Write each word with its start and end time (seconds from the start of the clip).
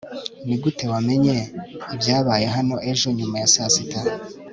nigute 0.47 0.83
wamenye 0.93 1.35
ibyabaye 1.93 2.45
hano 2.55 2.75
ejo 2.91 3.07
nyuma 3.17 3.35
ya 3.41 3.47
saa 3.53 3.71
sita 3.75 4.01